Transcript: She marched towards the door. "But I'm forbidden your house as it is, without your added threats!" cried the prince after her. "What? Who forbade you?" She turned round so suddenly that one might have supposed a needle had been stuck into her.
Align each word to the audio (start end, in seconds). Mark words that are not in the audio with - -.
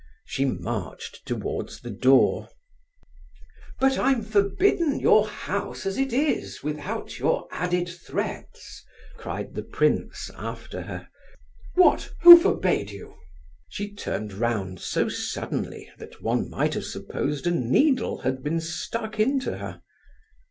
She 0.25 0.45
marched 0.45 1.27
towards 1.27 1.79
the 1.81 1.91
door. 1.91 2.49
"But 3.79 3.99
I'm 3.99 4.23
forbidden 4.23 4.99
your 4.99 5.27
house 5.27 5.85
as 5.85 5.95
it 5.99 6.11
is, 6.11 6.63
without 6.63 7.19
your 7.19 7.47
added 7.51 7.87
threats!" 7.87 8.83
cried 9.17 9.53
the 9.53 9.61
prince 9.61 10.31
after 10.35 10.81
her. 10.81 11.07
"What? 11.75 12.11
Who 12.23 12.39
forbade 12.39 12.89
you?" 12.89 13.13
She 13.69 13.93
turned 13.93 14.33
round 14.33 14.79
so 14.79 15.07
suddenly 15.07 15.91
that 15.99 16.19
one 16.19 16.49
might 16.49 16.73
have 16.73 16.85
supposed 16.85 17.45
a 17.45 17.51
needle 17.51 18.21
had 18.21 18.41
been 18.41 18.59
stuck 18.59 19.19
into 19.19 19.59
her. 19.59 19.83